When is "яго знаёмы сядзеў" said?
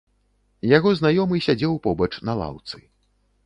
0.77-1.77